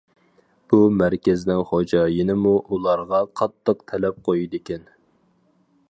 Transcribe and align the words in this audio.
بۇ 0.71 0.79
مەركەزنىڭ 1.01 1.61
خوجايىنىمۇ 1.73 2.55
ئۇلارغا 2.73 3.21
قاتتىق 3.41 3.87
تەلەپ 3.93 4.21
قويىدىكەن. 4.31 4.91